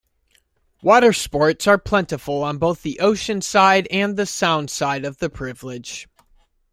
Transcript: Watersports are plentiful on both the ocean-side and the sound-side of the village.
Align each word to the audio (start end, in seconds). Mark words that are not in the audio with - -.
Watersports 0.83 1.67
are 1.67 1.77
plentiful 1.77 2.41
on 2.43 2.57
both 2.57 2.81
the 2.81 2.99
ocean-side 3.01 3.87
and 3.91 4.17
the 4.17 4.25
sound-side 4.25 5.05
of 5.05 5.19
the 5.19 5.29
village. 5.29 6.07